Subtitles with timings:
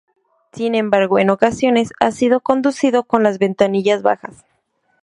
[0.53, 4.43] Sin embargo, en ocasiones ha sido conducido con las ventanillas bajas.